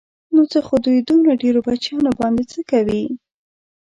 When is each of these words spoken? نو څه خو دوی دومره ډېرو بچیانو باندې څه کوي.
نو 0.33 0.41
څه 0.51 0.59
خو 0.65 0.75
دوی 0.85 0.99
دومره 1.07 1.33
ډېرو 1.43 1.59
بچیانو 1.67 2.11
باندې 2.19 2.43
څه 2.51 2.59
کوي. 2.71 3.03